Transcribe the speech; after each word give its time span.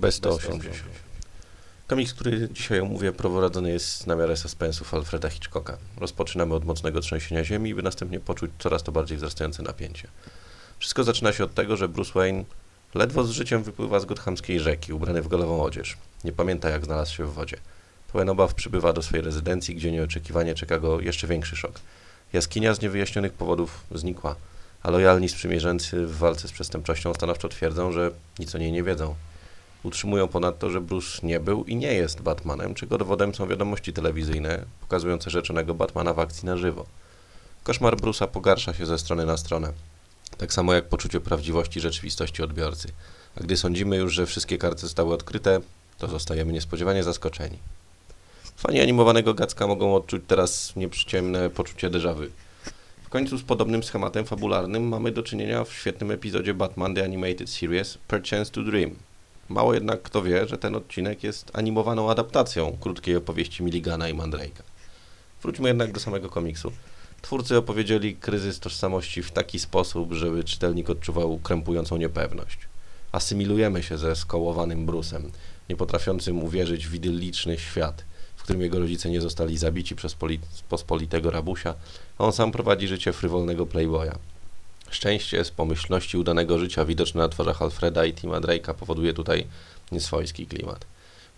B180. 0.00 0.70
Komiks, 1.86 2.14
który 2.14 2.48
dzisiaj 2.48 2.80
omówię, 2.80 3.12
prowadzony 3.12 3.72
jest 3.72 4.06
na 4.06 4.16
miarę 4.16 4.36
suspensów 4.36 4.94
Alfreda 4.94 5.30
Hitchcocka. 5.30 5.78
Rozpoczynamy 5.96 6.54
od 6.54 6.64
mocnego 6.64 7.00
trzęsienia 7.00 7.44
ziemi, 7.44 7.74
by 7.74 7.82
następnie 7.82 8.20
poczuć 8.20 8.50
coraz 8.58 8.82
to 8.82 8.92
bardziej 8.92 9.16
wzrastające 9.16 9.62
napięcie. 9.62 10.08
Wszystko 10.78 11.04
zaczyna 11.04 11.32
się 11.32 11.44
od 11.44 11.54
tego, 11.54 11.76
że 11.76 11.88
Bruce 11.88 12.12
Wayne 12.14 12.44
ledwo 12.94 13.24
z 13.24 13.30
życiem 13.30 13.62
wypływa 13.62 14.00
z 14.00 14.04
gothamskiej 14.04 14.60
rzeki, 14.60 14.92
ubrany 14.92 15.22
w 15.22 15.28
golową 15.28 15.62
odzież. 15.62 15.96
Nie 16.24 16.32
pamięta, 16.32 16.70
jak 16.70 16.84
znalazł 16.84 17.14
się 17.14 17.24
w 17.24 17.32
wodzie. 17.32 17.56
Pełen 18.12 18.28
obaw 18.28 18.54
przybywa 18.54 18.92
do 18.92 19.02
swojej 19.02 19.24
rezydencji, 19.24 19.74
gdzie 19.74 19.92
nieoczekiwanie 19.92 20.54
czeka 20.54 20.78
go 20.78 21.00
jeszcze 21.00 21.26
większy 21.26 21.56
szok. 21.56 21.80
Jaskinia 22.32 22.74
z 22.74 22.80
niewyjaśnionych 22.80 23.32
powodów 23.32 23.84
znikła, 23.94 24.36
a 24.82 24.90
lojalni 24.90 25.28
sprzymierzeńcy 25.28 26.06
w 26.06 26.18
walce 26.18 26.48
z 26.48 26.52
przestępczością 26.52 27.14
stanowczo 27.14 27.48
twierdzą, 27.48 27.92
że 27.92 28.10
nic 28.38 28.54
o 28.54 28.58
niej 28.58 28.72
nie 28.72 28.82
wiedzą. 28.82 29.14
Utrzymują 29.82 30.28
ponadto, 30.28 30.70
że 30.70 30.80
Bruce 30.80 31.26
nie 31.26 31.40
był 31.40 31.64
i 31.64 31.76
nie 31.76 31.94
jest 31.94 32.22
Batmanem, 32.22 32.74
czego 32.74 32.98
dowodem 32.98 33.34
są 33.34 33.46
wiadomości 33.46 33.92
telewizyjne 33.92 34.64
pokazujące 34.80 35.30
rzeczonego 35.30 35.74
Batmana 35.74 36.14
w 36.14 36.18
akcji 36.18 36.46
na 36.46 36.56
żywo. 36.56 36.86
Koszmar 37.64 37.96
Bruce'a 37.96 38.26
pogarsza 38.26 38.74
się 38.74 38.86
ze 38.86 38.98
strony 38.98 39.26
na 39.26 39.36
stronę, 39.36 39.72
tak 40.38 40.52
samo 40.52 40.74
jak 40.74 40.88
poczucie 40.88 41.20
prawdziwości 41.20 41.80
rzeczywistości 41.80 42.42
odbiorcy. 42.42 42.88
A 43.36 43.40
gdy 43.40 43.56
sądzimy 43.56 43.96
już, 43.96 44.12
że 44.14 44.26
wszystkie 44.26 44.58
karty 44.58 44.80
zostały 44.80 45.14
odkryte, 45.14 45.60
to 45.98 46.08
zostajemy 46.08 46.52
niespodziewanie 46.52 47.02
zaskoczeni. 47.02 47.58
Fani 48.56 48.80
animowanego 48.80 49.34
Gacka 49.34 49.66
mogą 49.66 49.94
odczuć 49.94 50.22
teraz 50.26 50.76
nieprzyciemne 50.76 51.50
poczucie 51.50 51.90
déjà. 51.90 52.14
W 53.02 53.08
końcu 53.08 53.38
z 53.38 53.42
podobnym 53.42 53.82
schematem 53.82 54.26
fabularnym 54.26 54.88
mamy 54.88 55.12
do 55.12 55.22
czynienia 55.22 55.64
w 55.64 55.72
świetnym 55.72 56.10
epizodzie 56.10 56.54
Batman 56.54 56.94
The 56.94 57.04
Animated 57.04 57.50
Series 57.50 57.98
Perchance 58.08 58.52
to 58.52 58.62
Dream. 58.62 59.07
Mało 59.48 59.74
jednak 59.74 60.02
kto 60.02 60.22
wie, 60.22 60.48
że 60.48 60.58
ten 60.58 60.74
odcinek 60.74 61.22
jest 61.22 61.50
animowaną 61.52 62.10
adaptacją 62.10 62.76
krótkiej 62.80 63.16
opowieści 63.16 63.62
Milligana 63.62 64.08
i 64.08 64.14
Mandrake'a. 64.14 64.62
Wróćmy 65.42 65.68
jednak 65.68 65.92
do 65.92 66.00
samego 66.00 66.28
komiksu. 66.28 66.72
Twórcy 67.22 67.56
opowiedzieli 67.56 68.16
kryzys 68.16 68.60
tożsamości 68.60 69.22
w 69.22 69.30
taki 69.30 69.58
sposób, 69.58 70.12
żeby 70.12 70.44
czytelnik 70.44 70.90
odczuwał 70.90 71.38
krępującą 71.38 71.96
niepewność. 71.96 72.58
Asymilujemy 73.12 73.82
się 73.82 73.98
ze 73.98 74.16
skołowanym 74.16 74.86
Brusem, 74.86 75.30
nie 75.68 75.76
potrafiącym 75.76 76.42
uwierzyć 76.42 76.86
w 76.86 76.94
idylliczny 76.94 77.58
świat, 77.58 78.04
w 78.36 78.42
którym 78.42 78.62
jego 78.62 78.78
rodzice 78.78 79.10
nie 79.10 79.20
zostali 79.20 79.58
zabici 79.58 79.96
przez 79.96 80.14
poli- 80.14 80.40
pospolitego 80.68 81.30
rabusia, 81.30 81.74
a 82.18 82.24
on 82.24 82.32
sam 82.32 82.52
prowadzi 82.52 82.88
życie 82.88 83.12
frywolnego 83.12 83.66
playboya. 83.66 84.18
Szczęście 84.90 85.44
z 85.44 85.50
pomyślności 85.50 86.18
udanego 86.18 86.58
życia 86.58 86.84
widoczne 86.84 87.20
na 87.20 87.28
twarzach 87.28 87.62
Alfreda 87.62 88.04
i 88.04 88.12
Tima 88.12 88.40
Drake'a 88.40 88.74
powoduje 88.74 89.14
tutaj 89.14 89.46
nieswojski 89.92 90.46
klimat. 90.46 90.86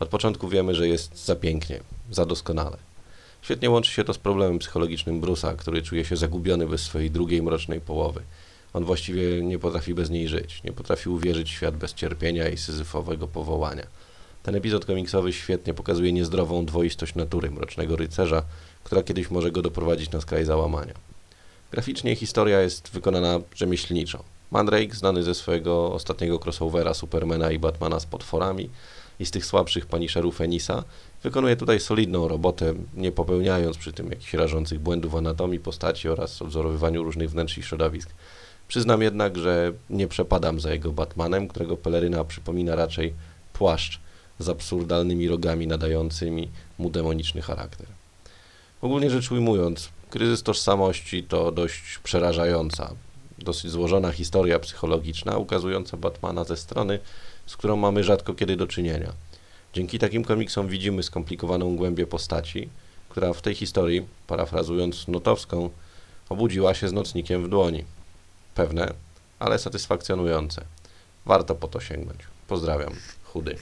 Od 0.01 0.09
początku 0.09 0.48
wiemy, 0.48 0.75
że 0.75 0.89
jest 0.89 1.25
za 1.25 1.37
pięknie, 1.37 1.81
za 2.11 2.27
doskonale. 2.27 2.77
Świetnie 3.42 3.70
łączy 3.70 3.92
się 3.92 4.05
to 4.05 4.15
z 4.15 4.19
problemem 4.19 4.59
psychologicznym 4.59 5.20
Bruce'a, 5.20 5.57
który 5.57 5.83
czuje 5.83 6.05
się 6.05 6.17
zagubiony 6.17 6.67
bez 6.67 6.81
swojej 6.83 7.11
drugiej 7.11 7.42
mrocznej 7.42 7.81
połowy. 7.81 8.23
On 8.73 8.84
właściwie 8.84 9.42
nie 9.42 9.59
potrafi 9.59 9.95
bez 9.95 10.11
niej 10.11 10.29
żyć, 10.29 10.62
nie 10.62 10.73
potrafi 10.73 11.09
uwierzyć 11.09 11.51
w 11.51 11.55
świat 11.55 11.77
bez 11.77 11.95
cierpienia 11.95 12.48
i 12.48 12.57
syzyfowego 12.57 13.29
powołania. 13.29 13.87
Ten 14.42 14.55
epizod 14.55 14.85
komiksowy 14.85 15.33
świetnie 15.33 15.75
pokazuje 15.75 16.12
niezdrową 16.12 16.67
dwoistość 16.67 17.14
natury 17.14 17.51
mrocznego 17.51 17.97
rycerza, 17.97 18.42
która 18.85 19.03
kiedyś 19.03 19.31
może 19.31 19.51
go 19.51 19.62
doprowadzić 19.62 20.11
na 20.11 20.20
skraj 20.20 20.45
załamania. 20.45 20.95
Graficznie 21.73 22.17
historia 22.17 22.61
jest 22.61 22.89
wykonana 22.89 23.41
rzemieślniczo. 23.55 24.25
Mandrake, 24.51 24.95
znany 24.95 25.23
ze 25.23 25.35
swojego 25.35 25.93
ostatniego 25.93 26.39
crossovera 26.45 26.95
Supermana 26.95 27.51
i 27.51 27.59
Batmana 27.59 28.01
z 28.01 28.07
potworami 28.07 28.71
i 29.21 29.27
z 29.27 29.31
tych 29.31 29.47
słabszych 29.47 29.87
Punisherów 29.87 30.41
Enisa, 30.41 30.85
wykonuje 31.23 31.57
tutaj 31.57 31.81
solidną 31.81 32.29
robotę, 32.29 32.75
nie 32.95 33.13
popełniając 33.13 33.77
przy 33.77 33.93
tym 33.93 34.11
jakichś 34.11 34.35
rażących 34.35 34.81
błędów 34.81 35.15
anatomii 35.15 35.61
postaci 35.61 36.09
oraz 36.09 36.42
odzorowywaniu 36.42 37.03
różnych 37.03 37.30
wnętrz 37.30 37.59
i 37.59 37.63
środowisk. 37.63 38.11
Przyznam 38.69 39.03
jednak, 39.03 39.39
że 39.39 39.73
nie 39.91 40.09
przepadam 40.09 40.61
za 40.61 40.73
jego 40.73 40.92
Batmanem, 40.92 41.48
którego 41.48 41.77
peleryna 41.77 42.25
przypomina 42.25 42.75
raczej 42.75 43.14
płaszcz 43.53 44.01
z 44.39 44.48
absurdalnymi 44.48 45.29
rogami 45.29 45.67
nadającymi 45.67 46.48
mu 46.79 46.91
demoniczny 46.91 47.42
charakter. 47.42 47.86
Ogólnie 48.83 49.11
rzecz 49.11 49.33
ujmując, 49.33 49.89
kryzys 50.11 50.43
tożsamości 50.43 51.23
to 51.23 51.53
dość 51.53 51.98
przerażająca, 52.03 52.95
dosyć 53.39 53.71
złożona 53.71 54.13
historia 54.13 54.59
psychologiczna, 54.59 55.37
ukazująca 55.37 55.97
Batmana 55.97 56.45
ze 56.45 56.57
strony, 56.57 56.98
z 57.47 57.57
którą 57.57 57.77
mamy 57.77 58.05
rzadko 58.05 58.35
kiedy 58.35 58.57
do 58.57 58.67
czynienia. 58.67 59.13
Dzięki 59.73 59.98
takim 59.98 60.25
komiksom 60.25 60.69
widzimy 60.69 61.03
skomplikowaną 61.03 61.77
głębię 61.77 62.07
postaci, 62.07 62.69
która 63.09 63.33
w 63.33 63.43
tej 63.43 63.55
historii, 63.55 64.07
parafrazując 64.27 65.09
Notowską, 65.09 65.71
obudziła 66.29 66.75
się 66.75 66.89
z 66.89 66.92
nocnikiem 66.92 67.45
w 67.45 67.48
dłoni. 67.48 67.85
Pewne, 68.55 68.92
ale 69.39 69.59
satysfakcjonujące. 69.59 70.65
Warto 71.27 71.55
po 71.55 71.69
to 71.69 71.81
sięgnąć. 71.81 72.19
Pozdrawiam. 72.48 72.92
Chudy. 73.25 73.57